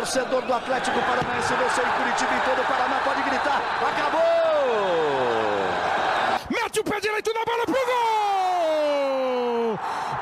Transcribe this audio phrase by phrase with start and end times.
[0.00, 3.60] Torcedor do Atlético Paranaense, você em Curitiba e todo o Paraná pode gritar.
[3.86, 4.22] Acabou!
[6.48, 7.90] Mete o pé direito na bola pro gol!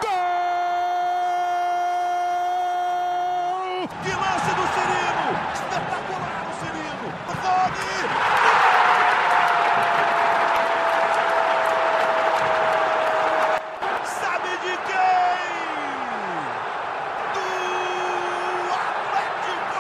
[0.03, 0.29] Gol!
[4.03, 5.29] Que lance do Cirino!
[5.55, 7.09] Espetacular o Cirino!
[7.45, 8.03] Rony!
[14.05, 15.47] Sabe de quem?
[17.33, 17.47] Do
[18.75, 19.79] Atlético!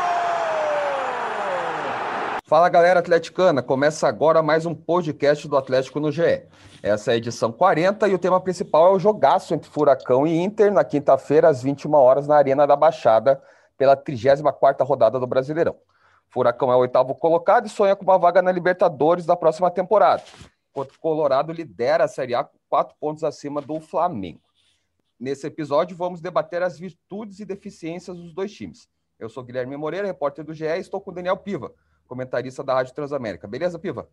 [2.48, 6.46] Fala galera atleticana, começa agora mais um podcast do Atlético no GE.
[6.82, 10.34] Essa é a edição 40 e o tema principal é o jogaço entre Furacão e
[10.34, 13.39] Inter na quinta-feira às 21 horas na Arena da Baixada
[13.76, 15.76] pela 34ª rodada do Brasileirão.
[16.30, 20.22] Furacão é o oitavo colocado e sonha com uma vaga na Libertadores da próxima temporada,
[20.70, 24.40] enquanto o Colorado lidera a Série A com quatro pontos acima do Flamengo.
[25.20, 28.89] Nesse episódio vamos debater as virtudes e deficiências dos dois times.
[29.18, 31.75] Eu sou Guilherme Moreira, repórter do GE e estou com Daniel Piva,
[32.08, 33.47] comentarista da Rádio Transamérica.
[33.47, 34.09] Beleza, Piva?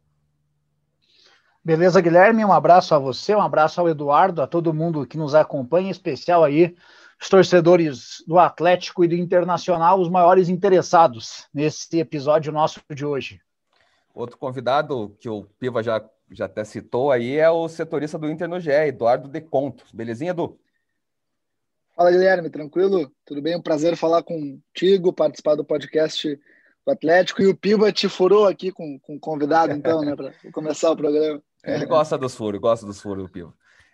[1.63, 2.45] Beleza, Guilherme?
[2.45, 5.91] Um abraço a você, um abraço ao Eduardo, a todo mundo que nos acompanha, em
[5.91, 6.75] especial aí
[7.19, 13.41] os torcedores do Atlético e do Internacional, os maiores interessados nesse episódio nosso de hoje.
[14.13, 18.47] Outro convidado que o Piva já, já até citou aí é o setorista do Inter
[18.47, 19.85] no GE, Eduardo Deconto.
[19.93, 20.59] Belezinha, Edu?
[21.95, 23.09] Fala, Guilherme, tranquilo?
[23.25, 23.55] Tudo bem?
[23.55, 26.39] Um prazer falar contigo, participar do podcast
[26.85, 27.41] do Atlético.
[27.41, 30.95] E o Piva te furou aqui com, com o convidado, então, né, para começar o
[30.95, 31.41] programa.
[31.63, 33.53] Ele gosta dos furos, gosta dos furos, Piva.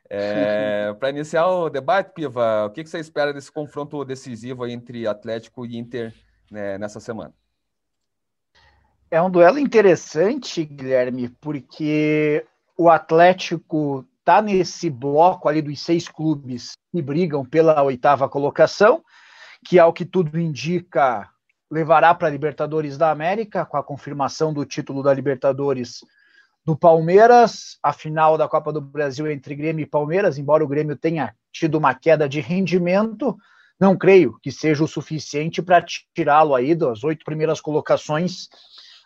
[0.10, 5.08] É, para iniciar o debate, Piva, o que, que você espera desse confronto decisivo entre
[5.08, 6.14] Atlético e Inter
[6.52, 7.34] né, nessa semana?
[9.10, 12.46] É um duelo interessante, Guilherme, porque
[12.78, 19.04] o Atlético está nesse bloco ali dos seis clubes que brigam pela oitava colocação,
[19.66, 21.30] que ao que tudo indica
[21.72, 26.02] levará para a Libertadores da América, com a confirmação do título da Libertadores
[26.66, 30.96] do Palmeiras, a final da Copa do Brasil entre Grêmio e Palmeiras, embora o Grêmio
[30.96, 33.38] tenha tido uma queda de rendimento,
[33.80, 38.48] não creio que seja o suficiente para tirá-lo aí das oito primeiras colocações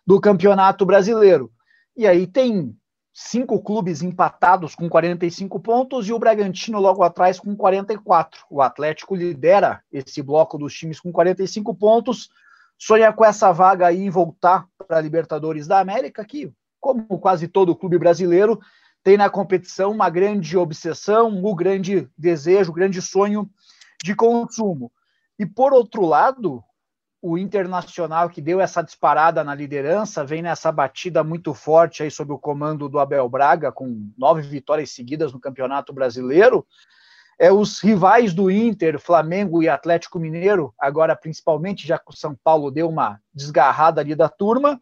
[0.05, 1.49] do Campeonato Brasileiro.
[1.95, 2.75] E aí tem
[3.13, 8.41] cinco clubes empatados com 45 pontos e o Bragantino logo atrás com 44.
[8.49, 12.29] O Atlético lidera esse bloco dos times com 45 pontos,
[12.77, 17.47] sonha com essa vaga aí em voltar para a Libertadores da América, que, como quase
[17.47, 18.59] todo clube brasileiro,
[19.03, 23.49] tem na competição uma grande obsessão, um grande desejo, um grande sonho
[24.03, 24.91] de consumo.
[25.37, 26.63] E por outro lado,
[27.21, 32.31] o Internacional que deu essa disparada na liderança vem nessa batida muito forte aí sob
[32.31, 36.65] o comando do Abel Braga, com nove vitórias seguidas no Campeonato Brasileiro.
[37.37, 42.35] É, os rivais do Inter, Flamengo e Atlético Mineiro, agora principalmente já que o São
[42.43, 44.81] Paulo deu uma desgarrada ali da turma,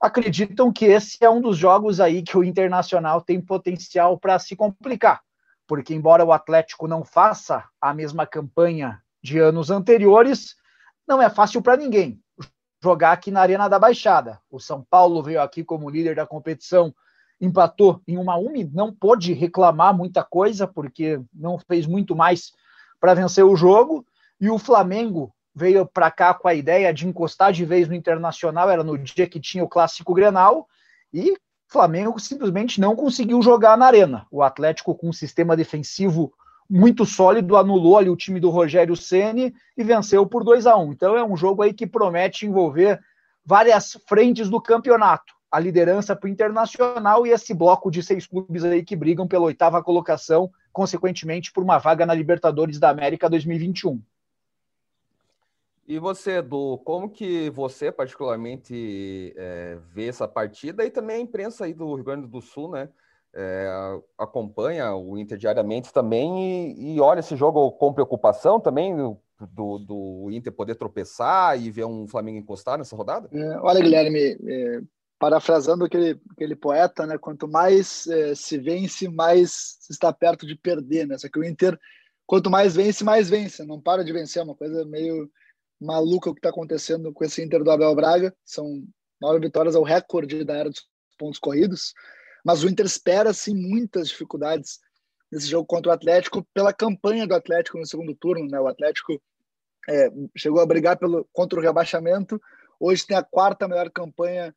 [0.00, 4.56] acreditam que esse é um dos jogos aí que o Internacional tem potencial para se
[4.56, 5.22] complicar,
[5.66, 10.56] porque embora o Atlético não faça a mesma campanha de anos anteriores,
[11.06, 12.20] não é fácil para ninguém
[12.82, 14.40] jogar aqui na Arena da Baixada.
[14.50, 16.92] O São Paulo veio aqui como líder da competição,
[17.42, 22.52] empatou em uma UMI, não pôde reclamar muita coisa, porque não fez muito mais
[23.00, 24.06] para vencer o jogo,
[24.40, 28.70] e o Flamengo veio para cá com a ideia de encostar de vez no Internacional,
[28.70, 30.68] era no dia que tinha o Clássico Grenal,
[31.12, 31.36] e o
[31.66, 34.24] Flamengo simplesmente não conseguiu jogar na Arena.
[34.30, 36.32] O Atlético com um sistema defensivo
[36.70, 40.92] muito sólido, anulou ali o time do Rogério Ceni e venceu por 2 a 1
[40.92, 43.00] Então é um jogo aí que promete envolver
[43.44, 45.34] várias frentes do campeonato.
[45.52, 49.44] A liderança para o Internacional e esse bloco de seis clubes aí que brigam pela
[49.44, 54.00] oitava colocação, consequentemente por uma vaga na Libertadores da América 2021.
[55.86, 61.66] E você, Edu, como que você particularmente é, vê essa partida e também a imprensa
[61.66, 62.88] aí do Rio Grande do Sul, né?
[63.34, 69.78] é, acompanha o Inter diariamente também e, e, olha esse jogo com preocupação também do,
[69.78, 73.28] do, Inter poder tropeçar e ver um Flamengo encostar nessa rodada?
[73.32, 74.80] É, olha, Guilherme, é,
[75.22, 80.56] parafrasando aquele, aquele poeta, né, quanto mais é, se vence, mais se está perto de
[80.56, 81.16] perder, né?
[81.16, 81.78] Só que o Inter,
[82.26, 85.30] quanto mais vence, mais vence, não para de vencer, é uma coisa meio
[85.80, 88.82] maluca o que está acontecendo com esse Inter do Abel Braga, são
[89.20, 91.94] nove vitórias ao recorde da era dos pontos corridos,
[92.44, 94.80] mas o Inter espera sim muitas dificuldades
[95.30, 98.58] nesse jogo contra o Atlético pela campanha do Atlético no segundo turno, né?
[98.58, 99.22] O Atlético
[99.88, 102.42] é, chegou a brigar pelo contra o rebaixamento,
[102.80, 104.52] hoje tem a quarta melhor campanha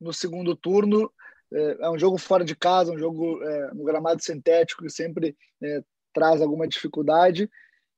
[0.00, 1.10] no segundo turno.
[1.52, 5.36] É, é um jogo fora de casa, um jogo é, no gramado sintético que sempre
[5.62, 7.50] é, traz alguma dificuldade.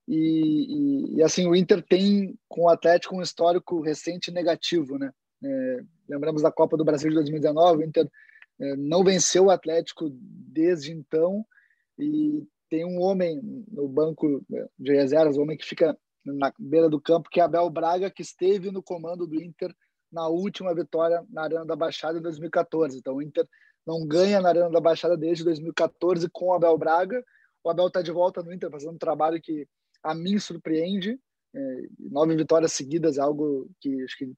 [0.07, 5.13] E, e, e, assim, o Inter tem com o Atlético um histórico recente negativo, né?
[5.43, 8.11] É, lembramos da Copa do Brasil de 2019, o Inter
[8.61, 11.45] é, não venceu o Atlético desde então
[11.99, 14.45] e tem um homem no banco
[14.79, 18.23] de reservas, um homem que fica na beira do campo, que é Abel Braga, que
[18.23, 19.75] esteve no comando do Inter
[20.11, 22.99] na última vitória na Arena da Baixada em 2014.
[22.99, 23.47] Então o Inter
[23.87, 27.25] não ganha na Arena da Baixada desde 2014 com o Abel Braga.
[27.63, 29.67] O Abel está de volta no Inter fazendo um trabalho que
[30.03, 31.19] a mim surpreende.
[31.55, 34.33] É, nove vitórias seguidas é algo que acho que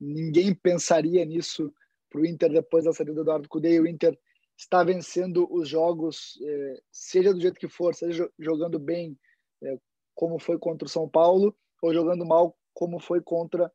[0.00, 1.72] ninguém pensaria nisso
[2.10, 3.80] para o Inter depois da saída do Eduardo Cudê.
[3.80, 4.18] O Inter
[4.56, 9.18] está vencendo os jogos, é, seja do jeito que for, seja jogando bem,
[9.62, 9.78] é,
[10.14, 13.72] como foi contra o São Paulo, ou jogando mal, como foi contra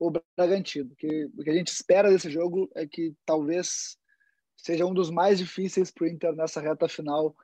[0.00, 0.90] o Bragantino.
[0.96, 3.98] Que, o que a gente espera desse jogo é que talvez
[4.56, 7.36] seja um dos mais difíceis para o Inter nessa reta final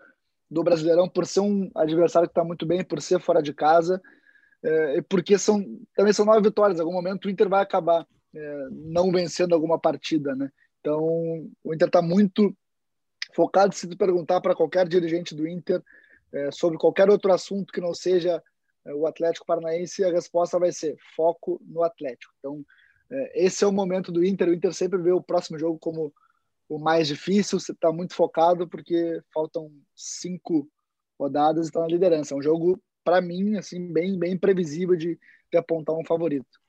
[0.50, 4.00] do Brasileirão, por ser um adversário que está muito bem, por ser fora de casa,
[4.62, 5.62] é, porque são
[5.94, 6.78] também são nove vitórias.
[6.78, 10.50] Em algum momento o Inter vai acabar é, não vencendo alguma partida, né?
[10.80, 12.56] Então o Inter está muito
[13.34, 13.74] focado.
[13.74, 15.82] Se tu perguntar para qualquer dirigente do Inter
[16.32, 18.42] é, sobre qualquer outro assunto que não seja
[18.94, 22.32] o Atlético Paranaense, a resposta vai ser foco no Atlético.
[22.38, 22.64] Então
[23.10, 24.48] é, esse é o momento do Inter.
[24.48, 26.12] O Inter sempre vê o próximo jogo como
[26.68, 27.58] o mais difícil.
[27.58, 30.68] Você está muito focado porque faltam cinco
[31.18, 32.34] rodadas e está na liderança.
[32.34, 35.18] É um jogo para mim assim bem bem previsível de,
[35.50, 36.60] de apontar um favorito.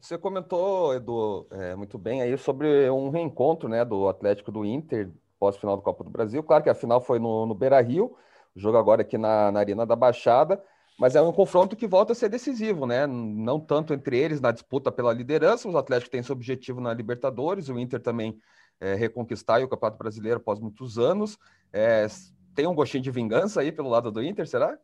[0.00, 5.10] Você comentou, Edu, é, muito bem aí sobre um reencontro né, do Atlético do Inter
[5.38, 6.42] pós-final do Copa do Brasil.
[6.42, 8.14] Claro que a final foi no, no Beira Rio,
[8.54, 10.62] o jogo agora aqui na, na Arena da Baixada,
[11.00, 13.06] mas é um confronto que volta a ser decisivo, né?
[13.06, 17.70] Não tanto entre eles na disputa pela liderança, os Atléticos têm seu objetivo na Libertadores,
[17.70, 18.38] o Inter também
[18.78, 21.38] é, reconquistar o Campeonato Brasileiro após muitos anos.
[21.72, 22.06] É,
[22.54, 24.78] tem um gostinho de vingança aí pelo lado do Inter, será?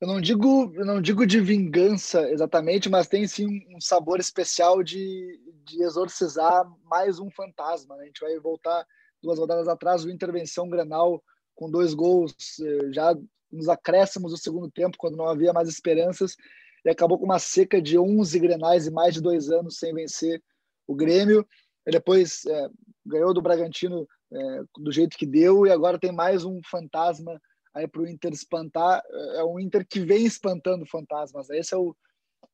[0.00, 4.82] Eu não digo, eu não digo de vingança exatamente, mas tem sim um sabor especial
[4.82, 7.96] de, de exorcizar mais um fantasma.
[7.96, 8.04] Né?
[8.04, 8.86] A gente vai voltar
[9.22, 11.22] duas rodadas atrás, o intervenção Granal
[11.54, 13.14] com dois gols eh, já
[13.50, 16.36] nos acréscimos do segundo tempo, quando não havia mais esperanças,
[16.84, 20.42] e acabou com uma seca de 11 grenais e mais de dois anos sem vencer
[20.86, 21.46] o Grêmio.
[21.86, 22.68] E depois é,
[23.04, 27.40] ganhou do Bragantino é, do jeito que deu, e agora tem mais um fantasma
[27.74, 29.02] aí para o Inter espantar.
[29.34, 31.48] É um Inter que vem espantando fantasmas.
[31.48, 31.58] Né?
[31.58, 31.94] Esse é o,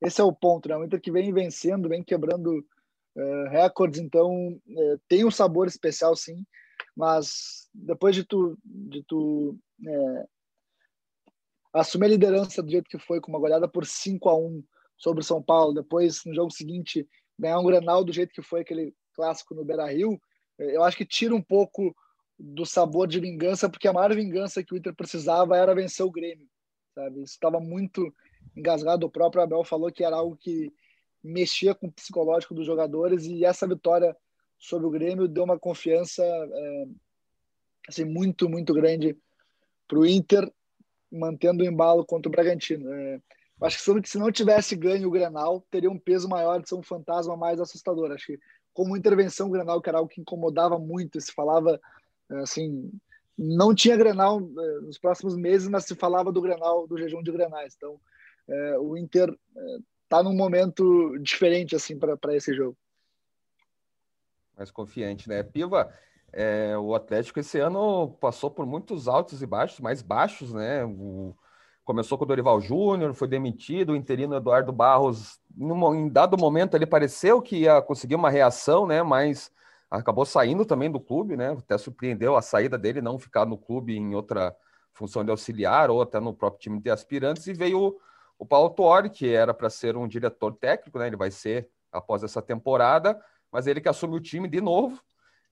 [0.03, 0.77] esse é o ponto, né?
[0.77, 2.59] O Inter que vem vencendo, vem quebrando
[3.17, 4.61] uh, recordes, então
[5.09, 6.45] tem um sabor especial, sim.
[6.95, 9.59] Mas depois de tu, de tu
[11.81, 14.65] assumir a liderança do jeito que foi, com uma goleada por 5 a 1
[14.97, 17.07] sobre o São Paulo, depois no jogo seguinte
[17.39, 20.21] ganhar um Grenal do jeito que foi aquele clássico no Beira Rio,
[20.59, 21.95] eu acho que tira um pouco
[22.39, 26.11] do sabor de vingança, porque a maior vingança que o Inter precisava era vencer o
[26.11, 26.47] Grêmio,
[26.95, 27.23] sabe?
[27.23, 28.13] Isso estava muito
[28.55, 29.07] engasgado.
[29.07, 30.73] O próprio Abel falou que era algo que
[31.23, 34.17] mexia com o psicológico dos jogadores e essa vitória
[34.59, 36.85] sobre o Grêmio deu uma confiança é,
[37.89, 39.17] assim muito muito grande
[39.89, 40.51] para o Inter,
[41.11, 42.93] mantendo o embalo contra o Bragantino.
[42.93, 43.21] É,
[43.63, 46.83] acho que se não tivesse ganho o Grenal, teria um peso maior de ser um
[46.83, 48.13] fantasma mais assustador.
[48.13, 48.41] Acho que
[48.73, 51.81] como intervenção Grenal, que era algo que incomodava muito, se falava
[52.43, 52.91] assim,
[53.37, 57.31] não tinha Grenal eh, nos próximos meses, mas se falava do Grenal, do jejum de
[57.31, 57.75] Grenais.
[57.77, 58.01] Então,
[58.49, 59.29] é, o Inter
[60.05, 62.77] está eh, é, num momento diferente assim para esse jogo.
[64.57, 65.43] Mais confiante, né?
[65.43, 65.93] Piva,
[66.39, 70.85] é, o Atlético esse ano passou por muitos altos e baixos, mais baixos, né?
[70.85, 71.35] O,
[71.83, 76.77] começou com o Dorival Júnior, foi demitido, o interino Eduardo Barros, num, em dado momento
[76.77, 79.03] ele pareceu que ia conseguir uma reação, né?
[79.03, 79.51] Mas
[79.91, 81.53] acabou saindo também do clube, né?
[81.53, 84.55] Até surpreendeu a saída dele, não ficar no clube em outra
[84.93, 87.97] função de auxiliar ou até no próprio time de aspirantes, e veio
[88.39, 91.07] o, Paulo Tuori, que era para ser um diretor técnico, né?
[91.07, 93.19] Ele vai ser após essa temporada,
[93.51, 95.01] mas ele que assume o time de novo,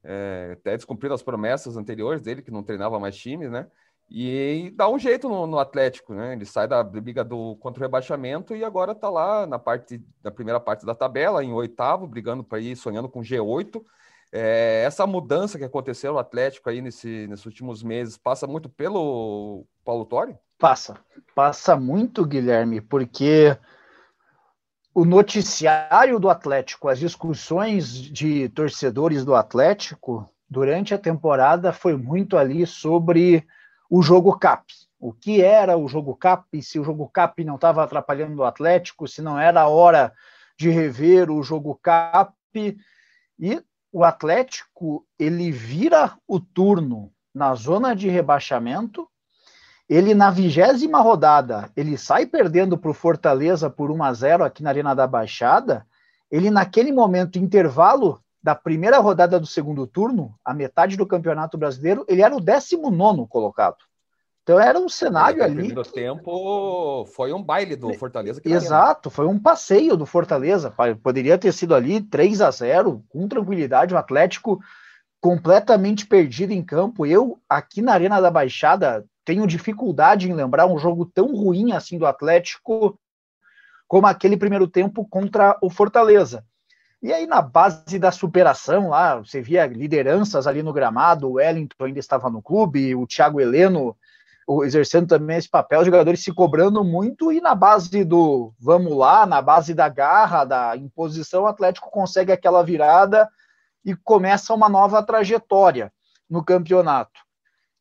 [0.05, 3.67] é, até descumprindo as promessas anteriores dele, que não treinava mais times, né?
[4.11, 6.35] E dá um jeito no, no, Atlético, né?
[6.35, 10.31] Ele sai da briga do contra o rebaixamento e agora está lá na parte da
[10.31, 13.83] primeira parte da tabela, em oitavo, brigando para ir sonhando com G8.
[14.31, 19.65] É, essa mudança que aconteceu no Atlético aí nesse, nesses últimos meses passa muito pelo
[19.85, 20.37] Paulo Torre?
[20.59, 20.99] Passa,
[21.35, 23.57] passa muito, Guilherme, porque
[24.95, 32.39] o noticiário do Atlético, as discussões de torcedores do Atlético durante a temporada foi muito
[32.39, 33.45] ali sobre
[33.91, 34.73] o jogo CAP.
[35.01, 39.09] O que era o jogo CAP, se o jogo CAP não estava atrapalhando o Atlético,
[39.09, 40.13] se não era a hora
[40.57, 42.79] de rever o jogo CAP.
[43.37, 43.61] E
[43.93, 49.09] o Atlético ele vira o turno na zona de rebaixamento
[49.89, 54.63] Ele, na vigésima rodada, ele sai perdendo para o Fortaleza por 1 a 0 aqui
[54.63, 55.87] na Arena da Baixada.
[56.31, 62.05] Ele, naquele momento, intervalo da primeira rodada do segundo turno, a metade do Campeonato Brasileiro,
[62.09, 63.77] ele era o 19 colocado.
[64.43, 65.55] Então era um cenário é, ali.
[65.55, 68.43] No primeiro tempo foi um baile do Fortaleza.
[68.45, 70.71] Exato, foi um passeio do Fortaleza.
[71.03, 74.61] Poderia ter sido ali 3 a 0 com tranquilidade, o Atlético
[75.19, 77.07] completamente perdido em campo.
[77.07, 81.99] Eu, aqui na Arena da Baixada, tenho dificuldade em lembrar um jogo tão ruim assim
[81.99, 82.99] do Atlético
[83.87, 86.45] como aquele primeiro tempo contra o Fortaleza.
[87.03, 91.85] E aí, na base da superação, lá, você via lideranças ali no gramado, o Wellington
[91.85, 93.97] ainda estava no clube, o Thiago Heleno
[94.63, 99.25] exercendo também esse papel, os jogadores se cobrando muito, e na base do vamos lá,
[99.25, 103.29] na base da garra, da imposição, o Atlético consegue aquela virada
[103.85, 105.93] e começa uma nova trajetória
[106.29, 107.24] no campeonato.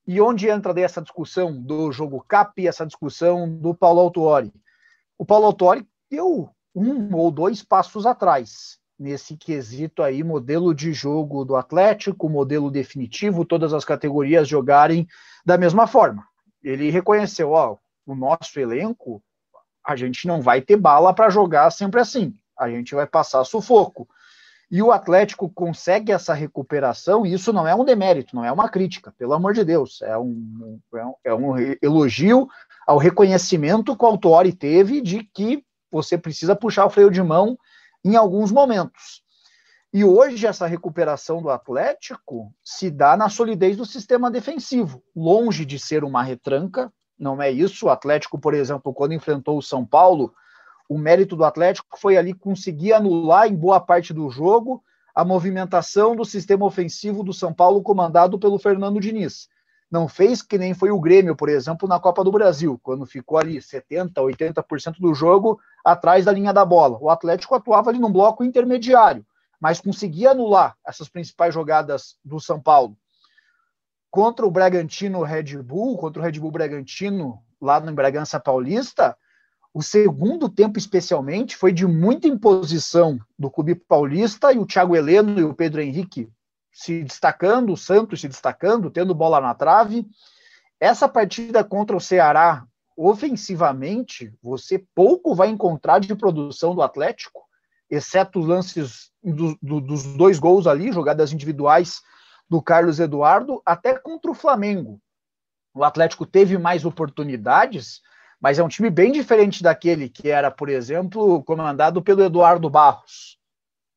[0.06, 4.54] E onde entra daí essa discussão do jogo CAP, essa discussão do Paulo Autuori?
[5.18, 11.44] O Paulo Autuori deu um ou dois passos atrás nesse quesito aí, modelo de jogo
[11.44, 15.08] do Atlético, modelo definitivo, todas as categorias jogarem
[15.46, 16.24] da mesma forma
[16.64, 19.22] ele reconheceu, ó, o nosso elenco,
[19.86, 22.34] a gente não vai ter bala para jogar sempre assim.
[22.58, 24.08] A gente vai passar sufoco.
[24.72, 28.70] E o Atlético consegue essa recuperação, e isso não é um demérito, não é uma
[28.70, 30.02] crítica, pelo amor de Deus.
[30.02, 30.80] É um,
[31.24, 32.48] é um é elogio
[32.88, 37.58] ao reconhecimento que o Autori teve de que você precisa puxar o freio de mão
[38.04, 39.24] em alguns momentos.
[39.94, 45.78] E hoje essa recuperação do Atlético se dá na solidez do sistema defensivo, longe de
[45.78, 47.86] ser uma retranca, não é isso.
[47.86, 50.34] O Atlético, por exemplo, quando enfrentou o São Paulo,
[50.94, 54.84] o mérito do Atlético foi ali conseguir anular em boa parte do jogo
[55.16, 59.48] a movimentação do sistema ofensivo do São Paulo comandado pelo Fernando Diniz.
[59.92, 63.38] Não fez que nem foi o Grêmio, por exemplo, na Copa do Brasil, quando ficou
[63.38, 66.98] ali 70, 80% do jogo atrás da linha da bola.
[67.00, 69.24] O Atlético atuava ali num bloco intermediário
[69.64, 72.98] mas conseguia anular essas principais jogadas do São Paulo.
[74.12, 79.18] Contra o Bragantino Red Bull, contra o Red Bull Bragantino, lá no Bragança Paulista,
[79.74, 85.40] o segundo tempo, especialmente, foi de muita imposição do Clube Paulista e o Thiago Heleno
[85.40, 86.30] e o Pedro Henrique
[86.72, 90.06] se destacando, o Santos se destacando, tendo bola na trave.
[90.80, 92.66] Essa partida contra o Ceará,
[92.96, 97.42] ofensivamente, você pouco vai encontrar de produção do Atlético,
[97.90, 102.02] exceto os lances do, do, dos dois gols ali, jogadas individuais
[102.48, 105.00] do Carlos Eduardo, até contra o Flamengo.
[105.74, 108.02] O Atlético teve mais oportunidades,
[108.44, 113.40] mas é um time bem diferente daquele que era, por exemplo, comandado pelo Eduardo Barros.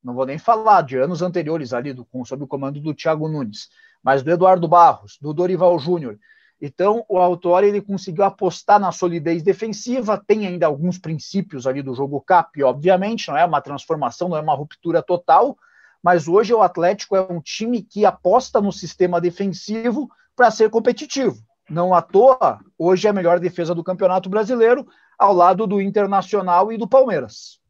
[0.01, 3.69] Não vou nem falar de anos anteriores ali, do, sob o comando do Thiago Nunes,
[4.01, 6.17] mas do Eduardo Barros, do Dorival Júnior.
[6.63, 11.97] Então, o Autori ele conseguiu apostar na solidez defensiva, tem ainda alguns princípios ali do
[11.97, 15.59] jogo CAP, obviamente, não é uma transformação, não é uma ruptura total,
[16.01, 21.37] mas hoje o Atlético é um time que aposta no sistema defensivo para ser competitivo.
[21.69, 24.87] Não à toa, hoje é a melhor defesa do Campeonato Brasileiro,
[25.19, 27.61] ao lado do Internacional e do Palmeiras.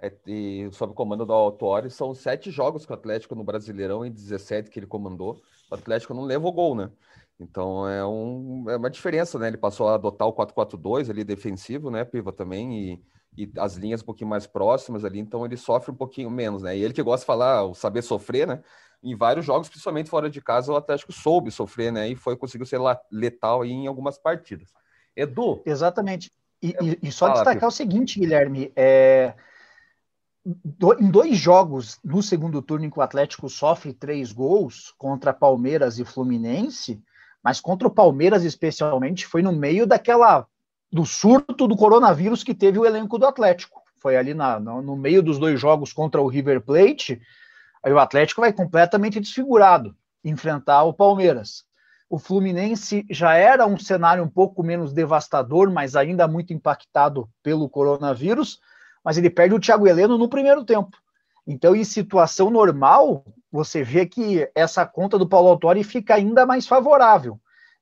[0.00, 4.06] É, e sob o comando do Autori, são sete jogos com o Atlético no Brasileirão
[4.06, 5.40] e 17 que ele comandou.
[5.70, 6.90] O Atlético não levou gol, né?
[7.38, 9.48] Então é, um, é uma diferença, né?
[9.48, 13.00] Ele passou a adotar o 4-4-2 ali defensivo, né, Piva, também,
[13.36, 16.62] e, e, as linhas um pouquinho mais próximas ali, então ele sofre um pouquinho menos,
[16.62, 16.76] né?
[16.76, 18.60] E ele que gosta de falar, o saber sofrer, né?
[19.02, 22.08] Em vários jogos, principalmente fora de casa, o Atlético soube sofrer, né?
[22.08, 24.72] E foi conseguiu ser letal aí em algumas partidas.
[25.14, 25.62] Edu.
[25.64, 26.32] Exatamente.
[26.62, 29.34] E, é, e só fala, destacar o seguinte, Guilherme, é
[30.98, 35.98] em dois jogos no segundo turno em que o Atlético sofre três gols contra Palmeiras
[35.98, 37.02] e Fluminense,
[37.42, 40.46] mas contra o Palmeiras especialmente foi no meio daquela
[40.90, 43.82] do surto do coronavírus que teve o elenco do Atlético.
[43.96, 47.20] Foi ali na, no, no meio dos dois jogos contra o River Plate,
[47.88, 51.64] aí o Atlético vai completamente desfigurado enfrentar o Palmeiras.
[52.10, 57.68] O Fluminense já era um cenário um pouco menos devastador, mas ainda muito impactado pelo
[57.68, 58.60] coronavírus,
[59.04, 60.96] mas ele perde o Thiago Heleno no primeiro tempo.
[61.46, 66.66] Então, em situação normal, você vê que essa conta do Paulo Autori fica ainda mais
[66.66, 67.40] favorável.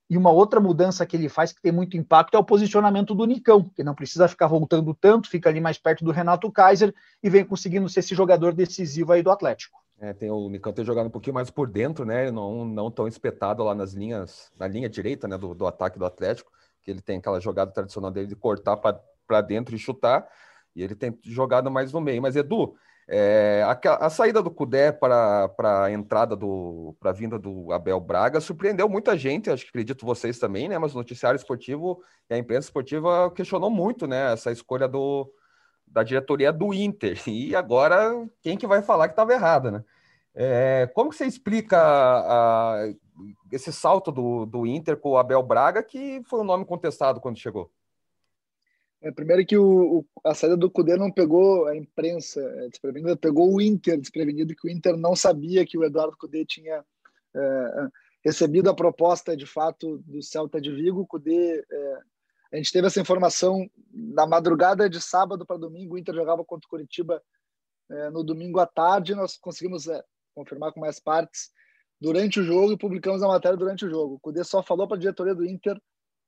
[0.09, 3.25] E uma outra mudança que ele faz que tem muito impacto é o posicionamento do
[3.25, 7.29] Nicão, que não precisa ficar voltando tanto, fica ali mais perto do Renato Kaiser e
[7.29, 9.86] vem conseguindo ser esse jogador decisivo aí do Atlético.
[9.99, 12.29] É, tem o Nicão tem jogado um pouquinho mais por dentro, né?
[12.29, 16.05] Não, não tão espetado lá nas linhas, na linha direita, né, do, do ataque do
[16.05, 16.51] Atlético,
[16.83, 20.27] que ele tem aquela jogada tradicional dele de cortar para dentro e chutar,
[20.75, 22.21] e ele tem jogado mais no meio.
[22.21, 22.75] Mas Edu,
[23.09, 25.49] É, a, a, saída do Cudé para
[25.85, 30.05] a entrada do para a vinda do Abel Braga surpreendeu muita gente, acho que acredito
[30.05, 30.77] vocês também, né?
[30.77, 34.33] Mas o noticiário esportivo e a imprensa esportiva questionou muito, né?
[34.33, 35.31] Essa escolha do,
[35.97, 37.19] da diretoria do Inter.
[37.27, 39.83] E agora quem que vai falar que estava errada, né?
[40.35, 42.93] É, como que você explica a, a,
[43.51, 47.39] esse salto do, do Inter com o Abel Braga, que foi um nome contestado quando
[47.39, 47.71] chegou?
[49.01, 53.17] É, primeiro que o, o, a saída do Cudê não pegou a imprensa é, desprevenida,
[53.17, 56.85] pegou o Inter desprevenido, que o Inter não sabia que o Eduardo Cudê tinha
[57.35, 57.87] é,
[58.23, 61.01] recebido a proposta de fato do Celta de Vigo.
[61.01, 61.97] O Cudê, é,
[62.57, 66.65] a gente teve essa informação na madrugada de sábado para domingo, o Inter jogava contra
[66.65, 67.21] o Curitiba
[67.89, 71.51] é, no domingo à tarde, nós conseguimos é, confirmar com mais partes
[72.01, 74.15] durante o jogo e publicamos a matéria durante o jogo.
[74.15, 75.79] O Cudê só falou para a diretoria do Inter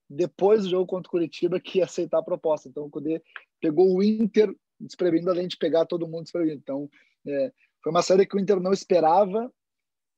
[0.10, 2.70] depois do jogo contra o Curitiba que ia aceitar a proposta.
[2.70, 3.22] Então o Cudê
[3.60, 6.62] pegou o Inter desprevenido, além de pegar todo mundo desprevenido.
[6.62, 6.90] Então
[7.28, 7.52] é,
[7.84, 9.52] foi uma série que o Inter não esperava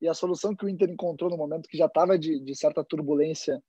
[0.00, 2.84] e a solução que o Inter encontrou no momento que já estava de, de, certa
[2.84, 3.62] turbulência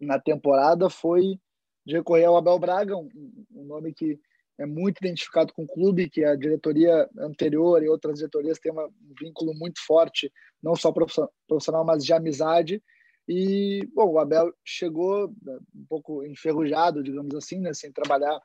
[0.00, 1.38] na temporada foi
[1.84, 3.08] de recorrer ao Abel Braga, um,
[3.54, 4.18] um, nome que
[4.58, 8.88] é muito identificado com o clube, que a diretoria anterior e outras diretorias têm um
[9.20, 12.82] vínculo muito forte, não só profissional, mas de amizade,
[13.28, 18.36] e, bom, o Abel chegou né, um pouco enferrujado, digamos assim, né, sem trabalhar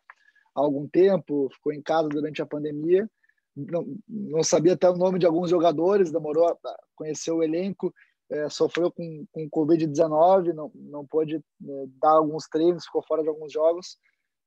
[0.55, 3.09] há algum tempo, ficou em casa durante a pandemia,
[3.55, 6.57] não, não sabia até o nome de alguns jogadores, demorou a
[6.95, 7.93] conhecer o elenco,
[8.31, 11.41] é, sofreu com, com Covid-19, não, não pôde é,
[12.01, 13.97] dar alguns treinos, ficou fora de alguns jogos,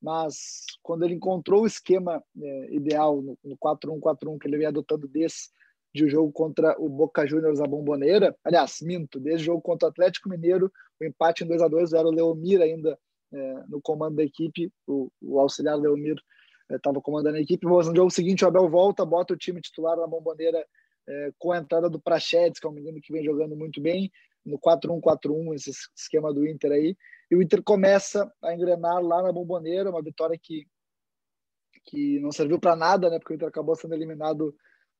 [0.01, 5.07] mas quando ele encontrou o esquema é, ideal no, no 4-1-4-1 que ele veio adotando
[5.09, 5.51] desse,
[5.95, 8.35] de um jogo contra o Boca Juniors a Bomboneira.
[8.45, 11.93] Aliás, minto, desde o jogo contra o Atlético Mineiro, o empate em 2 a 2
[11.93, 12.99] era o Leomir ainda
[13.33, 16.17] é, no comando da equipe, o, o auxiliar Leomir
[16.71, 17.67] estava é, comandando a equipe.
[17.67, 20.65] Mas no jogo seguinte, o Abel volta, bota o time titular na Bomboneira
[21.09, 24.11] é, com a entrada do Prachedes, que é um menino que vem jogando muito bem,
[24.45, 26.97] no 4-1-4-1, esse esquema do Inter aí.
[27.31, 30.67] E o Inter começa a engrenar lá na Bomboneira, uma vitória que,
[31.85, 34.55] que não serviu para nada, né, porque o Inter acabou sendo eliminado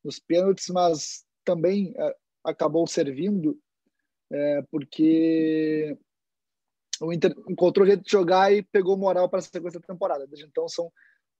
[0.05, 3.59] nos pênaltis, mas também é, acabou servindo
[4.31, 5.97] é, porque
[7.01, 10.27] o Inter encontrou jeito de jogar e pegou moral para a sequência da temporada.
[10.27, 10.91] Desde então são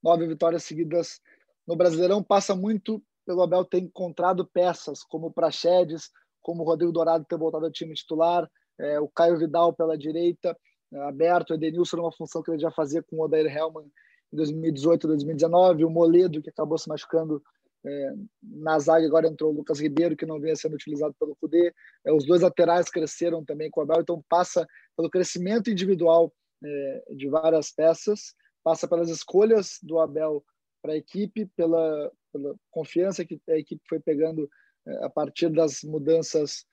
[0.01, 1.19] nove vitórias seguidas
[1.65, 2.21] no Brasileirão.
[2.21, 6.09] Passa muito pelo Abel ter encontrado peças como o Praxedes,
[6.41, 10.57] como o Rodrigo Dourado ter voltado ao time titular, é, o Caio Vidal pela direita,
[10.91, 13.85] é, aberto, o Edenilson numa função que ele já fazia com o Odair Helman
[14.31, 17.41] em 2018, 2019, o Moledo que acabou se machucando
[17.85, 21.73] é, na zaga agora entrou o Lucas Ribeiro, que não vinha sendo utilizado pelo Cudê.
[22.05, 26.33] É, os dois laterais cresceram também com o Abel, então passa pelo crescimento individual
[26.63, 28.33] é, de várias peças,
[28.63, 30.43] passa pelas escolhas do Abel
[30.83, 34.49] para a equipe, pela, pela, confiança que a equipe foi pegando
[34.85, 36.65] é, a partir das mudanças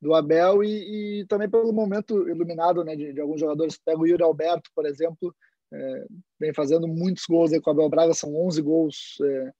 [0.00, 3.76] do Abel e, e, também pelo momento iluminado né, de, de, alguns jogadores.
[3.76, 5.34] Pega o Yuri Alberto, por exemplo,
[5.72, 6.06] é,
[6.38, 9.52] vem fazendo muitos gols aí com o Abel Braga, são 11 gols é,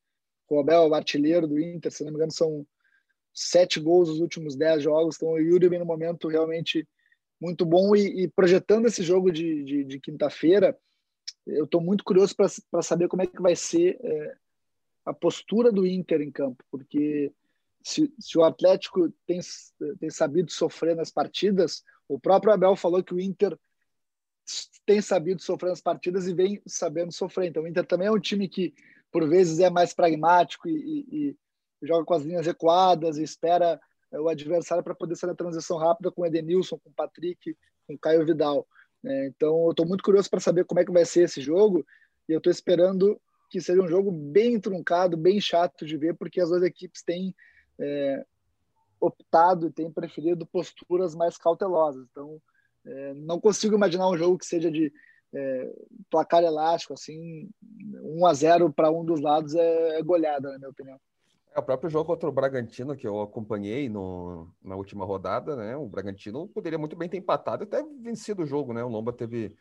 [0.49, 2.67] o Abel o artilheiro do Inter, se não me engano, são
[3.33, 5.17] sete gols nos últimos dez jogos.
[5.17, 6.87] Então, o Yuri vem no momento realmente
[7.41, 7.95] muito bom.
[7.95, 10.77] E, e projetando esse jogo de, de, de quinta-feira,
[11.57, 14.37] eu estou muito curioso para saber como é que vai ser é,
[15.05, 17.33] a postura do Inter em campo, porque
[17.83, 19.41] se, se, o Atlético tem,
[19.99, 23.59] tem sabido sofrer nas partidas, o próprio Abel falou que o Inter
[24.85, 27.49] tem sabido sofrer nas partidas e vem sabendo sofrer.
[27.49, 28.75] Então, o Inter também é um time que
[29.11, 33.81] por vezes é mais pragmático e, e, e joga com as linhas recuadas e espera
[34.13, 37.57] é, o adversário para poder sair na transição rápida com o Edenilson, com o Patrick,
[37.87, 38.67] com o Caio Vidal.
[39.05, 41.85] É, então, eu estou muito curioso para saber como é que vai ser esse jogo
[42.29, 46.41] e eu estou esperando que seja um jogo bem truncado, bem chato de ver, porque
[46.41, 47.35] as duas equipes têm
[47.79, 48.25] é,
[49.01, 52.07] optado e têm preferido posturas mais cautelosas.
[52.11, 52.41] Então,
[52.87, 54.93] é, não consigo imaginar um jogo que seja de
[55.35, 55.73] é,
[56.11, 57.49] placar elástico, assim,
[58.03, 61.01] 1 a 0 para um dos lados é, é goleada, na minha opinião.
[61.55, 65.77] É, o próprio jogo contra o Bragantino, que eu acompanhei no, na última rodada, né?
[65.77, 68.85] O Bragantino poderia muito bem ter empatado até vencido o jogo, né?
[68.85, 69.57] O Lomba teve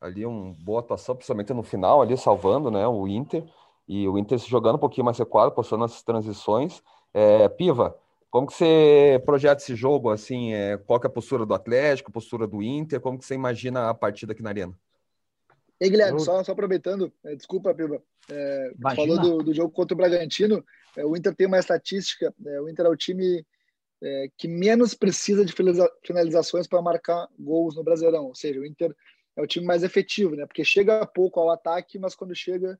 [0.00, 3.44] ali uma boa atuação, principalmente no final, ali salvando né, o Inter.
[3.86, 6.82] E o Inter se jogando um pouquinho mais recuado, postando as transições.
[7.12, 7.96] É, Piva,
[8.30, 10.10] como que você projeta esse jogo?
[10.10, 10.54] assim?
[10.54, 13.00] É, qual é a postura do Atlético, a postura do Inter?
[13.00, 14.72] Como que você imagina a partida aqui na Arena?
[15.80, 16.24] Ei, Guilherme, eu...
[16.24, 20.62] só, só aproveitando, é, desculpa, Piba, é, falou do, do, jogo contra o Bragantino,
[20.98, 23.44] o Inter tem uma estatística, é, o Inter é o time
[24.02, 25.54] é, que menos precisa de
[26.04, 28.94] finalizações para marcar gols no Brasileirão, ou seja, o Inter
[29.36, 30.46] é o time mais efetivo, né?
[30.46, 32.78] Porque chega pouco ao ataque, mas quando chega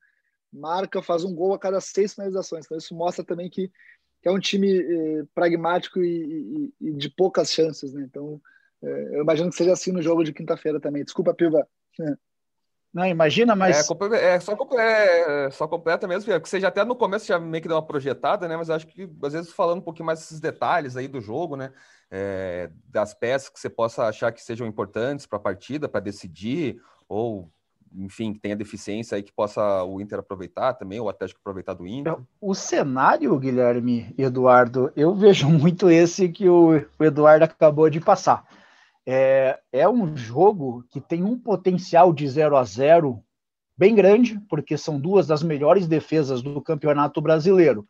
[0.52, 2.64] marca, faz um gol a cada seis finalizações.
[2.64, 3.70] Então isso mostra também que,
[4.20, 4.82] que é um time
[5.32, 8.02] pragmático e, e, e, de poucas chances, né?
[8.02, 8.40] Então
[8.82, 11.04] eu imagino que seja assim no jogo de quinta-feira também.
[11.04, 11.68] Desculpa, Piva.
[12.92, 13.76] Não, imagina, mas.
[13.76, 13.83] É, é,
[14.40, 17.68] só, é, é, só completa mesmo, porque você já até no começo já meio que
[17.68, 18.57] deu uma projetada, né?
[18.57, 21.72] Mas acho que às vezes falando um pouquinho mais desses detalhes aí do jogo, né?
[22.11, 26.81] É, das peças que você possa achar que sejam importantes para a partida, para decidir,
[27.09, 27.48] ou
[27.92, 31.74] enfim, que tenha deficiência aí que possa o Inter aproveitar também, ou o Atlético aproveitar
[31.74, 32.16] do Inter.
[32.40, 38.44] O cenário, Guilherme e Eduardo, eu vejo muito esse que o Eduardo acabou de passar
[39.12, 43.20] é, é um jogo que tem um potencial de 0 a 0
[43.76, 47.88] bem grande, porque são duas das melhores defesas do Campeonato Brasileiro.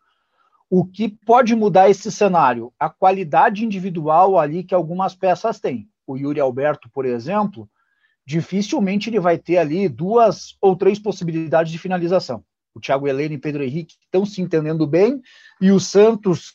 [0.70, 2.72] O que pode mudar esse cenário?
[2.78, 5.90] A qualidade individual ali que algumas peças têm.
[6.06, 7.68] O Yuri Alberto, por exemplo,
[8.24, 12.42] dificilmente ele vai ter ali duas ou três possibilidades de finalização.
[12.74, 15.20] O Thiago Helena e Pedro Henrique estão se entendendo bem,
[15.61, 16.54] e o Santos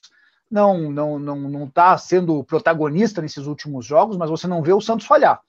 [0.50, 4.82] não não não não está sendo protagonista nesses últimos jogos, mas você não vê o
[4.82, 5.42] Santos falhar.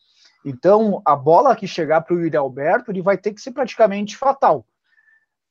[0.45, 4.17] Então, a bola que chegar para o Yuri Alberto, ele vai ter que ser praticamente
[4.17, 4.65] fatal.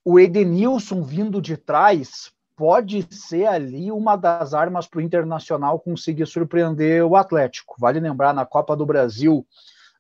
[0.06, 6.26] O Edenilson vindo de trás pode ser ali uma das armas para o Internacional conseguir
[6.26, 7.76] surpreender o Atlético.
[7.78, 9.46] Vale lembrar, na Copa do Brasil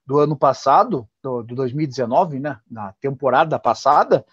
[0.05, 4.23] do ano passado, do, do 2019, né, na temporada passada,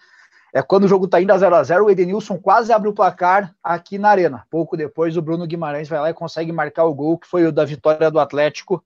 [0.53, 2.93] é quando o jogo está indo a 0 a 0 o Edenilson quase abre o
[2.93, 4.45] placar aqui na Arena.
[4.51, 7.51] Pouco depois, o Bruno Guimarães vai lá e consegue marcar o gol, que foi o
[7.51, 8.83] da vitória do Atlético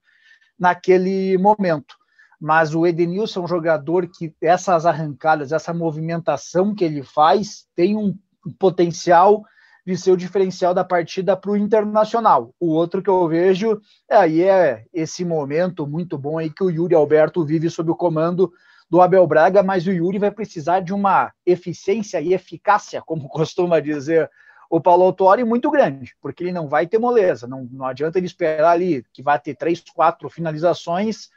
[0.58, 1.98] naquele momento.
[2.40, 7.98] Mas o Edenilson é um jogador que essas arrancadas, essa movimentação que ele faz, tem
[7.98, 8.16] um
[8.58, 9.44] potencial
[9.86, 12.54] de ser o diferencial da partida para o Internacional.
[12.60, 16.70] O outro que eu vejo é, aí é esse momento muito bom aí que o
[16.70, 18.54] Yuri Alberto vive sob o comando
[18.90, 23.80] do Abel Braga, mas o Yuri vai precisar de uma eficiência e eficácia, como costuma
[23.80, 24.30] dizer
[24.70, 28.28] o Paulo Autori, muito grande, porque ele não vai ter moleza, não, não adianta ele
[28.28, 31.30] esperar ali que vai ter três, quatro finalizações,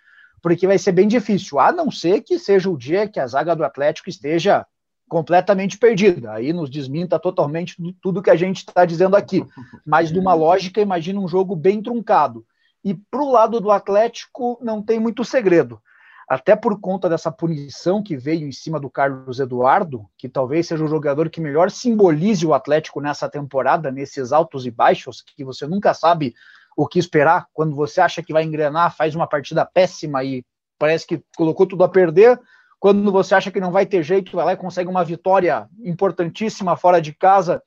[0.42, 3.54] porque vai ser bem difícil, a não ser que seja o dia que a zaga
[3.54, 4.66] do Atlético esteja
[5.08, 9.44] completamente perdida, aí nos desminta totalmente tudo que a gente está dizendo aqui,
[9.84, 12.44] mas numa lógica, imagina um jogo bem truncado,
[12.82, 15.80] e para o lado do Atlético não tem muito segredo,
[16.30, 20.84] até por conta dessa punição que veio em cima do Carlos Eduardo, que talvez seja
[20.84, 25.66] o jogador que melhor simbolize o Atlético nessa temporada, nesses altos e baixos, que você
[25.66, 26.32] nunca sabe
[26.76, 27.48] o que esperar.
[27.52, 30.44] Quando você acha que vai engrenar, faz uma partida péssima e
[30.78, 32.38] parece que colocou tudo a perder.
[32.78, 36.76] Quando você acha que não vai ter jeito, vai lá e consegue uma vitória importantíssima
[36.76, 37.60] fora de casa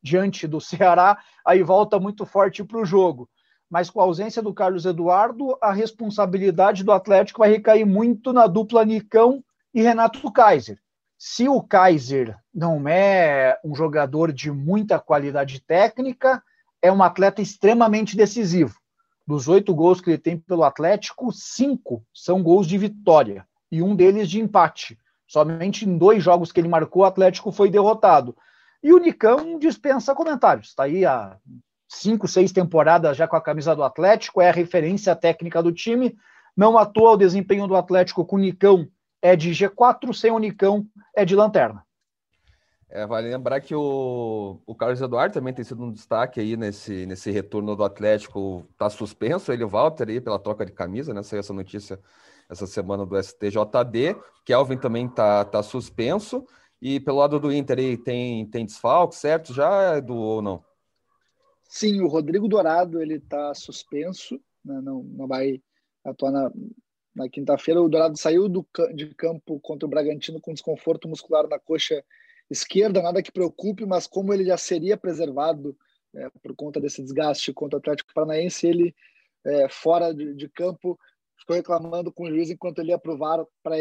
[0.00, 3.28] diante do Ceará, aí volta muito forte para o jogo
[3.74, 8.46] mas com a ausência do Carlos Eduardo, a responsabilidade do Atlético vai recair muito na
[8.46, 9.42] dupla Nicão
[9.74, 10.78] e Renato Kaiser.
[11.18, 16.40] Se o Kaiser não é um jogador de muita qualidade técnica,
[16.80, 18.78] é um atleta extremamente decisivo.
[19.26, 23.96] Dos oito gols que ele tem pelo Atlético, cinco são gols de vitória e um
[23.96, 24.96] deles de empate.
[25.26, 28.36] Somente em dois jogos que ele marcou, o Atlético foi derrotado.
[28.80, 30.68] E o Nicão dispensa comentários.
[30.68, 31.36] Está aí há
[31.88, 36.16] cinco, seis temporadas já com a camisa do Atlético, é a referência técnica do time.
[36.56, 38.86] Não atua o desempenho do Atlético com o Nicão
[39.20, 41.82] é de G4, sem o Nicão é de lanterna.
[42.90, 47.06] É, vale lembrar que o, o Carlos Eduardo também tem sido um destaque aí nesse,
[47.06, 48.64] nesse retorno do Atlético.
[48.70, 51.22] Está suspenso ele, o Walter, aí, pela troca de camisa, né?
[51.22, 51.98] Saiu essa notícia
[52.48, 54.16] essa semana do STJD.
[54.44, 56.46] Kelvin também está tá suspenso.
[56.80, 59.54] E pelo lado do Inter aí tem, tem desfalque, certo?
[59.54, 60.62] Já, Edu, ou não?
[61.74, 64.80] Sim, o Rodrigo Dourado ele está suspenso, né?
[64.80, 65.60] não, não vai
[66.04, 66.52] atuar na,
[67.12, 67.82] na quinta-feira.
[67.82, 72.04] O Dourado saiu do, de campo contra o Bragantino com desconforto muscular na coxa
[72.48, 75.76] esquerda, nada que preocupe, mas como ele já seria preservado
[76.14, 78.94] é, por conta desse desgaste contra o Atlético Paranaense, ele
[79.44, 80.96] é, fora de, de, campo
[81.36, 83.74] ficou reclamando com o juiz enquanto ele ia provar para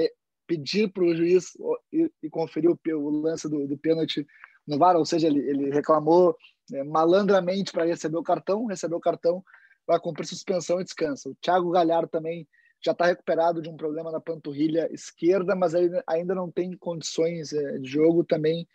[0.48, 1.56] pedir para o juiz
[1.92, 4.26] e, e conferir o, o lance do, do pênalti
[4.66, 6.36] no VAR, ou seja, ele, ele reclamou
[6.72, 9.44] é, malandramente para receber o cartão, recebeu o cartão,
[9.86, 11.30] vai cumprir suspensão e descansa.
[11.30, 12.48] O Thiago Galhardo também
[12.84, 17.78] já está recuperado de um problema na panturrilha esquerda, mas ainda não tem condições é,
[17.78, 18.68] de jogo, também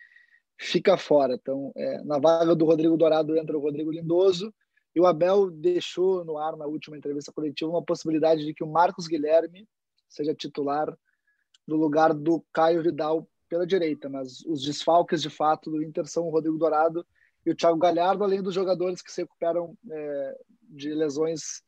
[0.58, 1.34] fica fora.
[1.34, 4.52] Então, é, na vaga do Rodrigo Dourado entra o Rodrigo Lindoso,
[4.94, 8.66] e o Abel deixou no ar na última entrevista coletiva uma possibilidade de que o
[8.66, 9.68] Marcos Guilherme
[10.08, 10.92] seja titular
[11.66, 16.24] no lugar do Caio Vidal pela direita, mas os desfalques de fato do Inter são
[16.24, 17.06] o Rodrigo Dourado
[17.44, 20.38] e o Thiago Galhardo, além dos jogadores que se recuperam é,
[20.70, 21.62] de lesões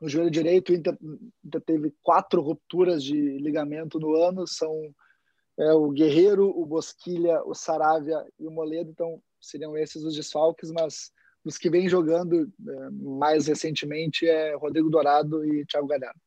[0.00, 0.72] no joelho direito.
[0.72, 0.96] O Inter,
[1.44, 4.72] Inter, teve quatro rupturas de ligamento no ano, são
[5.58, 10.70] é, o Guerreiro, o Bosquilha, o Saravia e o Moledo, então seriam esses os desfalques,
[10.70, 11.10] mas
[11.44, 16.18] os que vêm jogando é, mais recentemente é Rodrigo Dourado e Thiago Galhardo.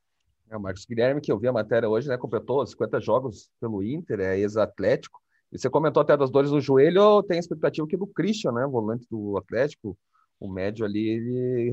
[0.49, 3.83] É, o Marcos Guilherme, que eu vi a matéria hoje, né, completou 50 jogos pelo
[3.83, 5.22] Inter, é ex-atlético,
[5.53, 9.05] e você comentou até das dores no joelho, tem expectativa que do Christian, né, volante
[9.09, 9.95] do Atlético,
[10.39, 11.71] o médio ali, ele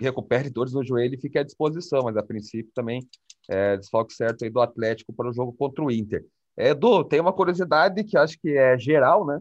[0.00, 3.06] recupere dores no joelho e fique à disposição, mas a princípio também
[3.48, 6.24] é desfalque certo aí do Atlético para o jogo contra o Inter.
[6.56, 9.40] É, Edu, tem uma curiosidade que acho que é geral, né?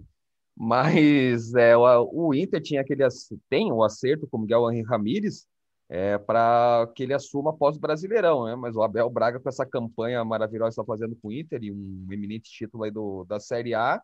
[0.58, 3.04] Mas é, o, o Inter tinha aquele
[3.50, 5.46] tem o um acerto com Miguel Henrique Ramírez
[5.90, 8.56] é, para que ele assuma após o Brasileirão, né?
[8.56, 11.72] Mas o Abel Braga com essa campanha maravilhosa que está fazendo com o Inter e
[11.72, 14.02] um eminente título aí do, da Série A,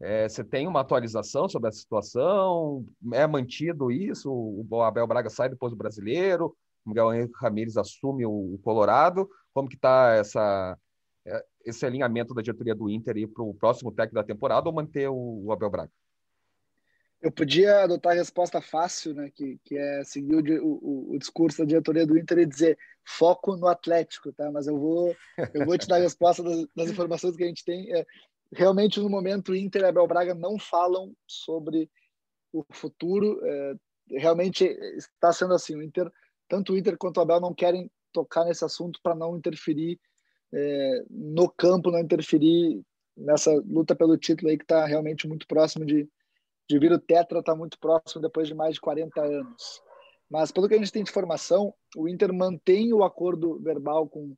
[0.00, 2.84] é, você tem uma atualização sobre essa situação?
[3.12, 4.30] É mantido isso?
[4.32, 6.56] O Abel Braga sai depois do Brasileiro?
[6.84, 9.28] O Miguel Henrique Ramírez assume o, o Colorado?
[9.54, 10.76] Como que está essa
[11.24, 15.08] é, esse alinhamento da diretoria do Inter para o próximo técnico da temporada ou manter
[15.08, 15.90] o, Abel Braga?
[17.22, 21.58] Eu podia adotar a resposta fácil, né, que, que é seguir o, o, o, discurso
[21.58, 24.50] da diretoria do Inter e dizer foco no Atlético, tá?
[24.50, 25.16] Mas eu vou,
[25.54, 27.94] eu vou te dar a resposta das, das informações que a gente tem.
[27.94, 28.04] É,
[28.52, 31.88] realmente, no momento, o Inter e Abel Braga não falam sobre
[32.52, 33.40] o futuro.
[33.44, 33.74] É,
[34.10, 34.64] realmente
[34.96, 35.76] está sendo assim.
[35.76, 36.10] O Inter,
[36.48, 39.96] tanto o Inter quanto o Abel não querem tocar nesse assunto para não interferir
[40.52, 42.82] é, no campo, não interferir
[43.16, 46.08] nessa luta pelo título aí que está realmente muito próximo de,
[46.68, 49.82] de vir o Tetra, está muito próximo depois de mais de 40 anos.
[50.30, 54.34] Mas pelo que a gente tem de informação, o Inter mantém o acordo verbal com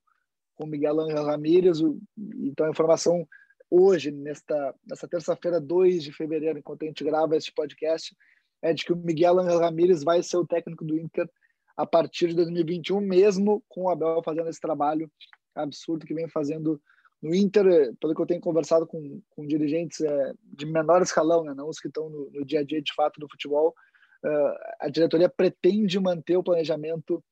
[0.55, 1.79] com Miguel Angel Ramírez.
[2.17, 3.27] Então a informação
[3.71, 8.17] hoje, nesta, nesta terça-feira, 2 de fevereiro, enquanto a gente grava este podcast,
[8.63, 11.29] é de que o Miguel Angel Ramírez vai ser o técnico do Inter
[11.77, 15.11] a partir de 2021, mesmo com o Abel fazendo esse trabalho
[15.55, 16.81] absurdo que vem fazendo
[17.25, 21.55] no Inter, pelo que eu tenho conversado com, com dirigentes é, de menor escalão, né,
[21.55, 23.75] não os que estão no, no, dia a dia de fato do futebol,
[24.23, 27.25] uh, a diretoria pretende manter o planejamento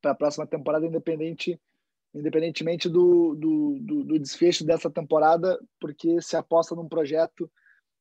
[0.00, 1.60] para a próxima temporada, independente,
[2.14, 7.50] independentemente do, do, do, do, desfecho dessa temporada, porque se aposta num projeto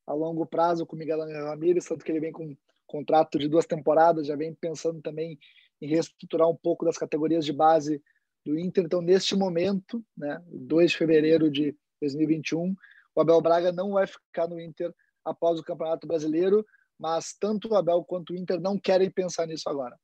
[0.08, 2.56] a longo prazo com Miguel Ramírez, tanto que ele vem com
[2.88, 5.38] contrato de duas temporadas, já vem pensando também
[5.82, 8.02] em reestruturar um pouco das categorias de base
[8.46, 8.84] do Inter.
[8.86, 12.76] Então, neste momento, né, 2 de fevereiro de 2021,
[13.16, 16.66] o Abel Braga não vai ficar no Inter após o Campeonato Brasileiro,
[16.98, 19.98] mas tanto o Abel quanto o Inter não querem pensar nisso agora.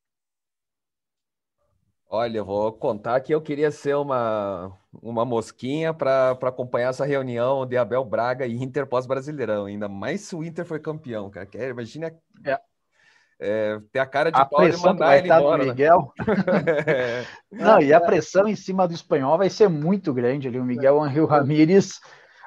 [2.10, 7.66] Olha, eu vou contar que eu queria ser uma, uma mosquinha para acompanhar essa reunião
[7.66, 9.66] de Abel Braga e Inter pós-Brasileirão.
[9.66, 11.50] Ainda mais se o Inter foi campeão, cara.
[11.70, 12.08] Imagina
[12.46, 12.58] é
[13.40, 15.64] é, ter a cara de a pau de mandar ele embora.
[15.64, 15.70] Né?
[15.72, 16.14] Miguel.
[16.88, 17.26] é.
[17.52, 20.60] Não, e a pressão em cima do espanhol vai ser muito grande ali.
[20.60, 22.00] O Miguel Angel Ramírez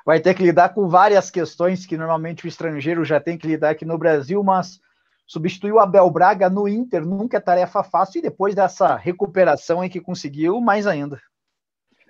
[0.05, 3.70] vai ter que lidar com várias questões que normalmente o estrangeiro já tem que lidar
[3.70, 4.81] aqui no Brasil, mas
[5.26, 9.88] substituir o Abel Braga no Inter nunca é tarefa fácil e depois dessa recuperação em
[9.88, 11.20] que conseguiu, mais ainda.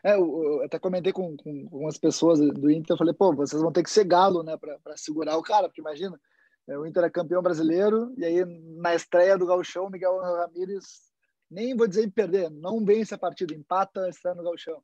[0.02, 3.60] É, eu até comentei com, com, com as pessoas do Inter, eu falei, pô, vocês
[3.60, 6.29] vão ter que ser galo, né, para segurar o cara, porque imagina, é,
[6.78, 8.44] o Inter é campeão brasileiro, e aí
[8.76, 11.11] na estreia do Gauchão, Miguel Ramírez,
[11.50, 14.83] nem vou dizer em perder, não vence a partida, empata a estreia no Gauchão.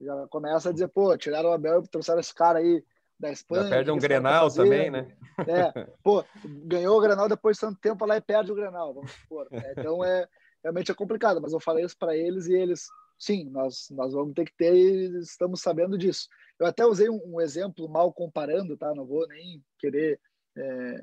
[0.00, 2.84] Já começa a dizer, pô, tiraram o Abel e trouxeram esse cara aí
[3.18, 3.64] da Espanha.
[3.64, 5.16] Já perde um Grenal também, né?
[5.46, 5.70] É,
[6.02, 6.24] pô,
[6.64, 9.46] ganhou o Grenal depois de tanto tempo lá e perde o Grenal, vamos supor.
[9.52, 10.26] É, então é
[10.62, 12.86] realmente é complicado, mas eu falei isso para eles e eles,
[13.18, 16.26] sim, nós, nós vamos ter que ter e estamos sabendo disso.
[16.58, 18.94] Eu até usei um, um exemplo mal comparando, tá?
[18.94, 20.18] Não vou nem querer
[20.56, 21.00] é,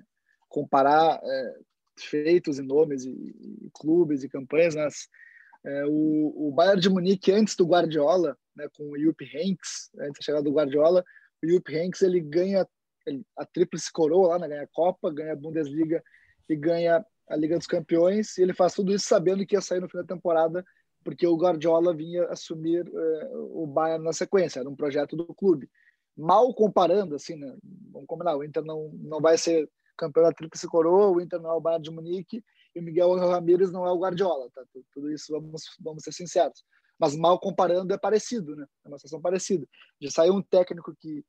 [0.54, 1.56] comparar é,
[2.00, 5.10] feitos e nomes e, e, clubes e campanhas, mas
[5.66, 10.20] é, o, o Bayern de Munique antes do Guardiola, né, com o Jupp Heynckes, antes
[10.20, 11.04] da chegada do Guardiola,
[11.44, 12.68] o Jupp Heynckes ele ganha
[13.06, 16.04] ele, a tríplice coroa lá, né, ganha a Copa, ganha a Bundesliga
[16.48, 19.80] e ganha a Liga dos Campeões, e ele faz tudo isso sabendo que ia sair
[19.80, 20.64] no fim da temporada,
[21.04, 25.68] porque o Guardiola vinha assumir é, o Bayern na sequência, era um projeto do clube.
[26.16, 27.58] Mal comparando, assim, né,
[27.92, 31.52] vamos combinar, o Inter não, não vai ser campeão da Tríplice Coroa, o Inter não
[31.52, 32.44] é o Bayern de Munique
[32.76, 34.64] e o Miguel Ramírez não é o Guardiola, tá?
[34.94, 36.64] Tudo isso, vamos, vamos ser sinceros.
[37.00, 38.66] Mas mal comparando é parecido, né?
[38.86, 39.68] É uma situação parecida.
[40.00, 41.24] De sair um técnico que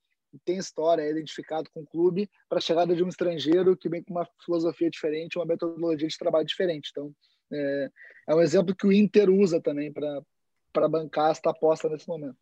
[0.45, 4.03] tem história, é identificado com o clube, para a chegada de um estrangeiro que vem
[4.03, 6.91] com uma filosofia diferente, uma metodologia de trabalho diferente.
[6.91, 7.15] Então,
[7.53, 7.91] é,
[8.29, 12.39] é um exemplo que o Inter usa também para bancar esta aposta nesse momento.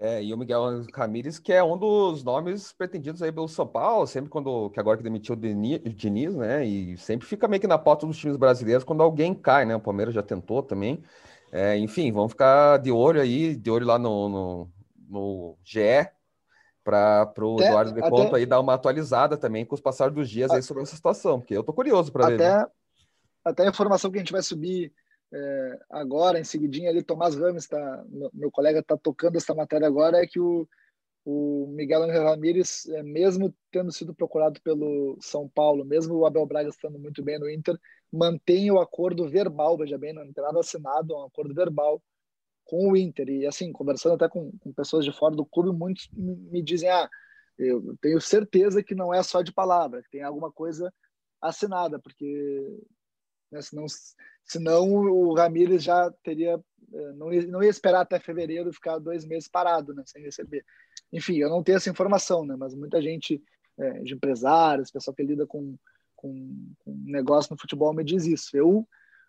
[0.00, 4.06] É, e o Miguel Ramírez, que é um dos nomes pretendidos aí pelo São Paulo,
[4.06, 7.78] sempre quando, que agora que demitiu o Diniz, né, e sempre fica meio que na
[7.78, 11.02] pauta dos times brasileiros quando alguém cai, né, o Palmeiras já tentou também,
[11.52, 14.70] é, enfim, vamos ficar de olho aí, de olho lá no, no,
[15.08, 16.08] no GE,
[16.82, 20.28] para o Eduardo de Conto até, aí dar uma atualizada também com os passar dos
[20.28, 22.42] dias aí sobre essa situação, porque eu tô curioso para ver.
[22.42, 22.66] Até,
[23.42, 24.92] até a informação que a gente vai subir
[25.32, 30.18] é, agora, em seguidinha ali, Tomás Ramos, tá, meu colega está tocando essa matéria agora,
[30.18, 30.68] é que o,
[31.24, 36.46] o Miguel Angel Ramírez, é, mesmo tendo sido procurado pelo São Paulo, mesmo o Abel
[36.46, 37.78] Braga estando muito bem no Inter,
[38.12, 42.02] mantém o acordo verbal, veja bem, não tem nada assinado, é um acordo verbal
[42.64, 43.28] com o Inter.
[43.28, 47.08] E assim, conversando até com, com pessoas de fora do clube, muitos me dizem: ah,
[47.58, 50.92] eu tenho certeza que não é só de palavra, que tem alguma coisa
[51.40, 52.78] assinada, porque
[53.54, 53.86] né, senão,
[54.44, 56.60] senão o Ramires já teria.
[56.92, 60.64] Eh, não ia, não ia esperar até fevereiro ficar dois meses parado, né, sem receber.
[61.12, 63.42] Enfim, eu não tenho essa informação, né, mas muita gente
[63.78, 65.76] é, de empresários, pessoal que lida com,
[66.16, 68.56] com, com negócio no futebol me diz isso.
[68.56, 68.86] Eu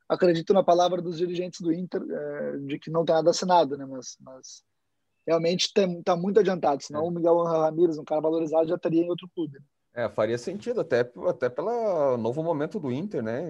[0.10, 3.86] acredito na palavra dos dirigentes do Inter é, de que não tem nada assinado, né?
[3.86, 4.64] Mas, mas
[5.26, 6.84] realmente está muito adiantado.
[6.84, 7.08] Senão é.
[7.08, 9.60] o Miguel Ramírez, um cara valorizado, já estaria em outro clube.
[9.60, 9.66] Né?
[9.96, 13.50] É, faria sentido, até, até pelo novo momento do Inter, né?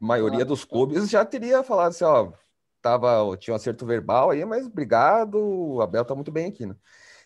[0.00, 2.32] Maioria ah, dos clubes já teria falado assim, ó,
[2.80, 6.76] tava, tinha um acerto verbal aí, mas obrigado, o Abel tá muito bem aqui, né?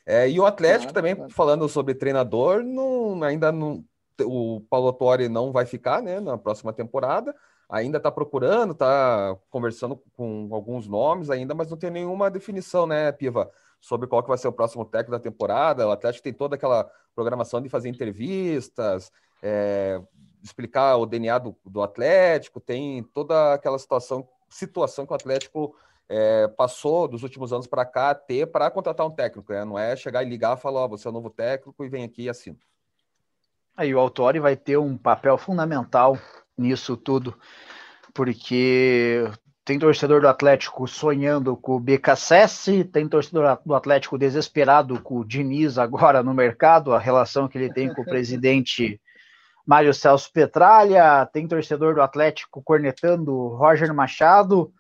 [0.05, 1.33] É, e o Atlético claro, também, claro.
[1.33, 3.85] falando sobre treinador, não, ainda não,
[4.21, 7.35] o Paulo Torre não vai ficar, né, na próxima temporada,
[7.69, 13.13] ainda está procurando, está conversando com alguns nomes ainda, mas não tem nenhuma definição, né,
[13.13, 15.87] Piva, sobre qual que vai ser o próximo técnico da temporada.
[15.87, 19.11] O Atlético tem toda aquela programação de fazer entrevistas,
[19.43, 20.01] é,
[20.43, 25.75] explicar o DNA do, do, Atlético, tem toda aquela situação, situação que o Atlético
[26.09, 29.65] é, passou dos últimos anos para cá ter para contratar um técnico, né?
[29.65, 31.89] não é chegar e ligar e falar, ó, oh, você é o novo técnico e
[31.89, 32.59] vem aqui e assina.
[33.77, 36.19] Aí o Autori vai ter um papel fundamental
[36.59, 37.39] nisso tudo,
[38.13, 39.25] porque
[39.65, 45.25] tem torcedor do Atlético sonhando com o BKSS, tem torcedor do Atlético desesperado com o
[45.25, 49.01] Diniz agora no mercado, a relação que ele tem com o presidente
[49.67, 54.73] Mário Celso Petralha, tem torcedor do Atlético cornetando Roger Machado,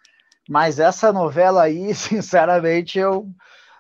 [0.49, 3.29] mas essa novela aí, sinceramente, eu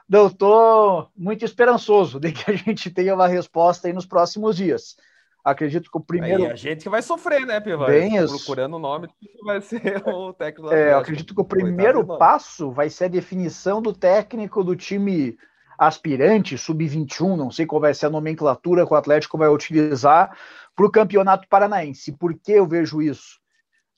[0.08, 4.96] não estou muito esperançoso de que a gente tenha uma resposta aí nos próximos dias.
[5.44, 6.44] Acredito que o primeiro.
[6.44, 7.86] Aí a gente que vai sofrer, né, Piva?
[7.86, 9.08] Bem Procurando o nome,
[9.44, 10.72] vai ser o técnico.
[10.72, 15.36] É, acredito que o primeiro passo vai ser a definição do técnico do time
[15.76, 20.36] aspirante, sub-21, não sei qual vai ser a nomenclatura que o Atlético vai utilizar
[20.74, 22.12] para o Campeonato Paranaense.
[22.12, 23.40] Por que eu vejo isso?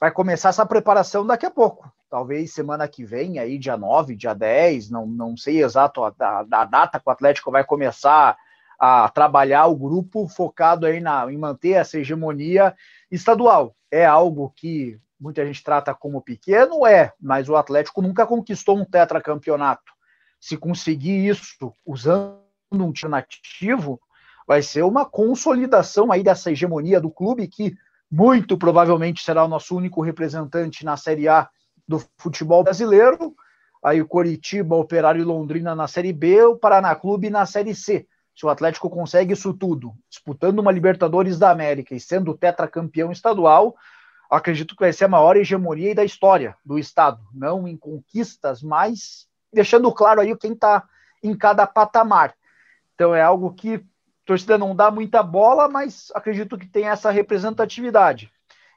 [0.00, 1.90] Vai começar essa preparação daqui a pouco.
[2.10, 6.40] Talvez semana que vem, aí dia 9, dia 10, não, não sei exato a, a,
[6.40, 8.36] a data que o Atlético vai começar
[8.78, 12.74] a trabalhar o grupo focado aí na, em manter essa hegemonia
[13.10, 13.74] estadual.
[13.90, 18.84] É algo que muita gente trata como pequeno, é, mas o Atlético nunca conquistou um
[18.84, 19.92] tetracampeonato.
[20.38, 22.38] Se conseguir isso usando
[22.70, 24.00] um alternativo,
[24.46, 27.74] vai ser uma consolidação aí dessa hegemonia do clube que
[28.10, 31.48] muito provavelmente será o nosso único representante na Série A
[31.86, 33.34] do futebol brasileiro.
[33.82, 38.06] Aí o Coritiba, Operário e Londrina na Série B, o Paraná Clube na Série C.
[38.34, 43.76] Se o Atlético consegue isso tudo, disputando uma Libertadores da América e sendo tetracampeão estadual,
[44.30, 47.20] acredito que vai ser a maior hegemonia da história do Estado.
[47.32, 50.84] Não em conquistas, mas deixando claro aí quem está
[51.22, 52.34] em cada patamar.
[52.94, 53.84] Então é algo que
[54.24, 58.30] torcida não dá muita bola, mas acredito que tem essa representatividade.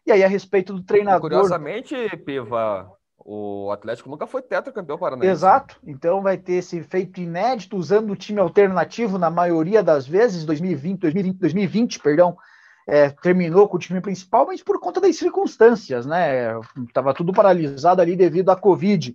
[0.05, 1.21] E aí, a respeito do treinador.
[1.21, 5.29] Curiosamente, Piva, o Atlético nunca foi tetracampeão paranaense.
[5.29, 5.75] Exato.
[5.86, 10.99] Então vai ter esse feito inédito usando o time alternativo na maioria das vezes, 2020,
[10.99, 12.38] 2020, 2020 perdão,
[12.88, 16.53] é, terminou com o time principal, mas por conta das circunstâncias, né?
[16.93, 19.13] Tava tudo paralisado ali devido à Covid.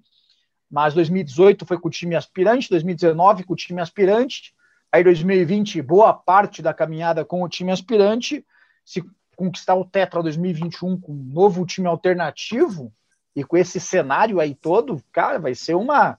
[0.71, 4.55] Mas 2018 foi com o time aspirante, 2019 com o time aspirante,
[4.93, 8.45] aí 2020 boa parte da caminhada com o time aspirante,
[8.85, 9.03] se
[9.35, 12.93] conquistar o Tetra 2021 com um novo time alternativo,
[13.35, 16.19] e com esse cenário aí todo, cara, vai ser uma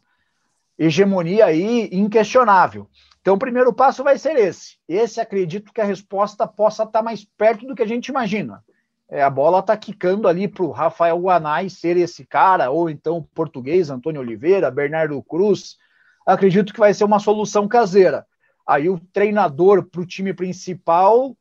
[0.77, 2.89] hegemonia aí inquestionável.
[3.21, 4.77] Então, o primeiro passo vai ser esse.
[4.88, 8.63] Esse acredito que a resposta possa estar mais perto do que a gente imagina.
[9.07, 13.17] É, a bola está quicando ali para o Rafael Guanai ser esse cara, ou então
[13.17, 15.77] o português Antônio Oliveira, Bernardo Cruz.
[16.25, 18.26] Acredito que vai ser uma solução caseira.
[18.66, 21.36] Aí o treinador para o time principal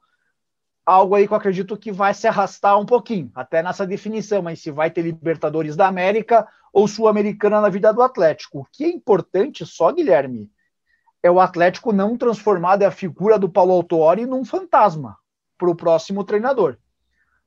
[0.85, 4.61] algo aí que eu acredito que vai se arrastar um pouquinho, até nessa definição, mas
[4.61, 8.61] se vai ter Libertadores da América ou Sul-Americana na vida do Atlético.
[8.61, 10.51] O que é importante só, Guilherme,
[11.23, 15.17] é o Atlético não transformar a figura do Paulo Autuori num fantasma
[15.57, 16.77] para o próximo treinador.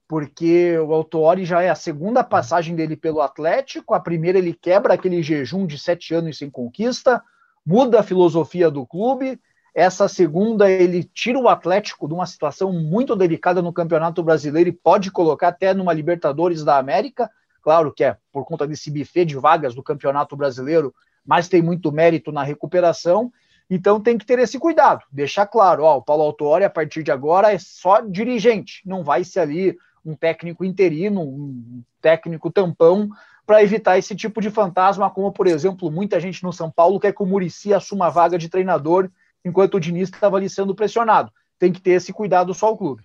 [0.07, 4.93] Porque o Autuori já é a segunda passagem dele pelo Atlético, a primeira ele quebra
[4.93, 7.21] aquele jejum de sete anos sem conquista,
[7.65, 9.41] muda a filosofia do clube,
[9.75, 14.71] Essa segunda, ele tira o Atlético de uma situação muito delicada no Campeonato Brasileiro e
[14.71, 17.29] pode colocar até numa Libertadores da América.
[17.61, 20.95] Claro que é por conta desse buffet de vagas do Campeonato Brasileiro,
[21.25, 23.29] mas tem muito mérito na recuperação.
[23.69, 27.11] Então tem que ter esse cuidado, deixar claro, ó, o Paulo Autori a partir de
[27.11, 33.09] agora é só dirigente, não vai ser ali um técnico interino, um técnico tampão
[33.45, 37.11] para evitar esse tipo de fantasma, como por exemplo, muita gente no São Paulo quer
[37.11, 39.09] que o Murici assuma a vaga de treinador
[39.45, 41.31] enquanto o Diniz estava ali sendo pressionado.
[41.59, 43.03] Tem que ter esse cuidado só o clube.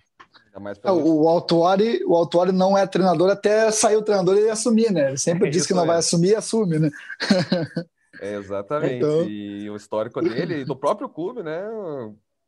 [0.83, 5.09] É, o Autuari, o Autuari não é treinador até sair o treinador e assumir, né?
[5.09, 5.87] Ele sempre é diz que não é.
[5.87, 6.89] vai assumir, assume, né?
[8.19, 8.95] É, exatamente.
[8.95, 9.23] Então...
[9.23, 11.63] E o histórico dele e do próprio clube, né?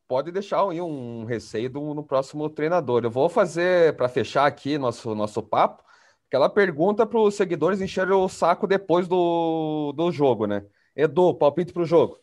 [0.06, 3.04] Pode deixar aí um receio do, no próximo treinador.
[3.04, 5.82] Eu vou fazer, para fechar aqui nosso, nosso papo,
[6.28, 10.62] aquela pergunta para os seguidores encherem o saco depois do, do jogo, né?
[10.94, 12.18] Edu, palpite para o jogo.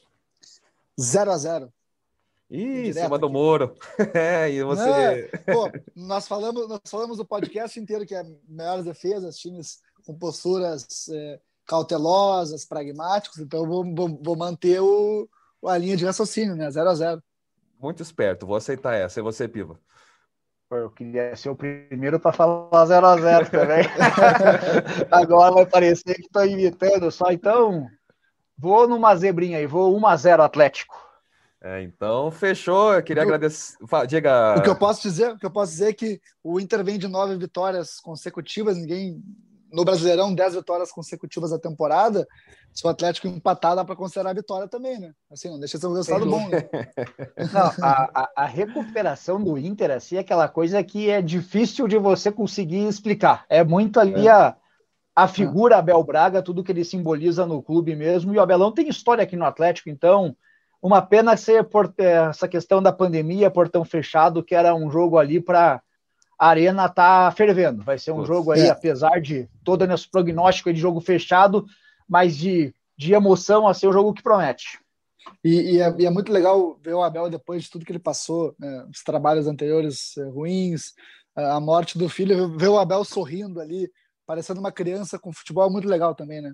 [0.99, 1.73] 0 a 0
[2.49, 3.73] Ih, em cima do muro.
[4.13, 5.29] é, e você.
[5.31, 10.13] É, pô, nós falamos, nós falamos o podcast inteiro que é melhores defesas, times com
[10.17, 15.29] posturas é, cautelosas, pragmáticos, então vou, vou, vou manter o,
[15.65, 16.69] a linha de raciocínio, né?
[16.69, 17.23] 0 a 0
[17.79, 19.21] Muito esperto, vou aceitar essa.
[19.21, 19.79] E você, Piva?
[20.69, 23.83] Eu queria ser o primeiro para falar 0 a 0 também.
[25.11, 27.29] Agora vai parecer que estou imitando só.
[27.29, 27.87] Então,
[28.61, 30.95] vou numa zebrinha aí, vou 1 a 0 Atlético.
[31.63, 32.93] É, então, fechou.
[32.93, 33.75] Eu queria agradecer.
[34.07, 34.55] Diga.
[34.57, 36.97] O que eu posso dizer, o que eu posso dizer é que o Inter vem
[36.97, 39.21] de nove vitórias consecutivas, ninguém
[39.71, 42.27] no Brasileirão 10 vitórias consecutivas a temporada.
[42.73, 45.13] Se o Atlético empatar, dá para considerar a vitória também, né?
[45.31, 46.47] Assim, não deixa de ser um resultado bom.
[46.49, 46.69] Né?
[47.53, 51.97] Não, a, a, a, recuperação do Inter, assim, é aquela coisa que é difícil de
[51.97, 53.45] você conseguir explicar.
[53.49, 54.31] É muito ali é.
[54.31, 54.55] a,
[55.23, 58.33] a figura Abel Braga, tudo que ele simboliza no clube mesmo.
[58.33, 60.35] E o Abelão tem história aqui no Atlético, então
[60.81, 65.39] uma pena ser por essa questão da pandemia, portão fechado, que era um jogo ali
[65.39, 65.81] para
[66.39, 67.83] a arena tá fervendo.
[67.83, 68.69] Vai ser um jogo aí, é.
[68.69, 71.65] apesar de todo esse prognóstico de jogo fechado,
[72.09, 74.79] mas de, de emoção a ser um jogo que promete.
[75.43, 77.99] E, e, é, e, é, muito legal ver o Abel depois de tudo que ele
[77.99, 80.93] passou, né, os trabalhos anteriores eh, ruins,
[81.35, 83.87] a morte do filho, ver o Abel sorrindo ali,
[84.31, 86.53] parecendo uma criança com futebol é muito legal também, né?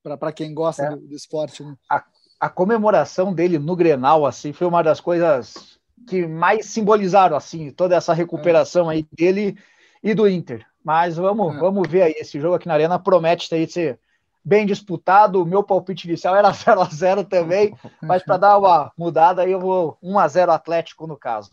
[0.00, 0.90] Para quem gosta é.
[0.90, 1.64] do, do, esporte.
[1.64, 1.74] Né?
[1.90, 2.04] A,
[2.38, 7.96] a comemoração dele no Grenal, assim, foi uma das coisas que mais simbolizaram assim toda
[7.96, 9.58] essa recuperação aí dele
[10.04, 10.64] e do Inter.
[10.84, 11.58] Mas vamos, é.
[11.58, 13.98] vamos ver aí esse jogo aqui na Arena promete aí ser
[14.44, 15.42] bem disputado.
[15.42, 19.50] O meu palpite inicial era 0 a 0 também, mas para dar uma mudada aí
[19.50, 21.50] eu vou 1 a 0 Atlético no caso.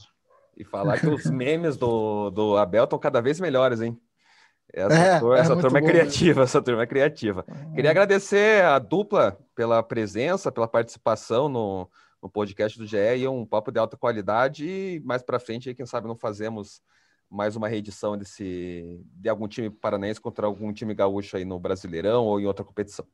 [0.56, 4.00] E falar que os memes do, do Abel estão cada vez melhores, hein?
[4.74, 6.42] Essa, é, turma, é essa turma é criativa, mesmo.
[6.42, 7.46] essa turma é criativa.
[7.76, 11.88] Queria agradecer a dupla pela presença, pela participação no,
[12.20, 14.68] no podcast do GE e um papo de alta qualidade.
[14.68, 16.82] E mais para frente, aí, quem sabe, não fazemos
[17.30, 22.26] mais uma reedição desse, de algum time paranaense contra algum time gaúcho aí no Brasileirão
[22.26, 23.06] ou em outra competição.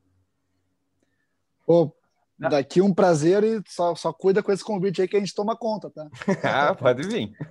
[1.66, 1.94] Pô,
[2.38, 5.54] daqui um prazer e só, só cuida com esse convite aí que a gente toma
[5.54, 6.08] conta, tá?
[6.42, 7.34] ah, pode vir.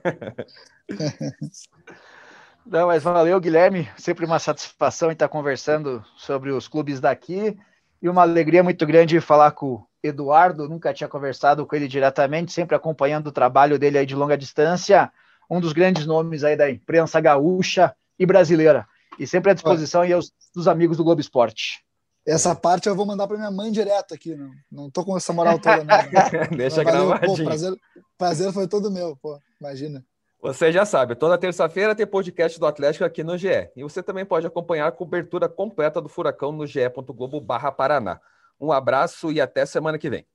[2.66, 3.90] Não, mas valeu, Guilherme.
[3.98, 7.58] Sempre uma satisfação estar conversando sobre os clubes daqui
[8.02, 12.76] e uma alegria muito grande falar com Eduardo, nunca tinha conversado com ele diretamente, sempre
[12.76, 15.12] acompanhando o trabalho dele aí de longa distância,
[15.50, 18.88] um dos grandes nomes aí da imprensa gaúcha e brasileira,
[19.18, 21.84] e sempre à disposição aí aos, dos amigos do Globo Esporte.
[22.26, 25.34] Essa parte eu vou mandar para minha mãe direto aqui, não, não tô com essa
[25.34, 25.98] moral toda não.
[26.56, 27.38] Deixa gravadinho.
[27.38, 27.74] Pô, prazer,
[28.18, 30.04] prazer foi todo meu, pô, imagina.
[30.42, 33.70] Você já sabe, toda terça-feira tem podcast do Atlético aqui no GE.
[33.76, 38.22] E você também pode acompanhar a cobertura completa do Furacão no ge.globo Paraná.
[38.60, 40.26] Um abraço e até semana que vem.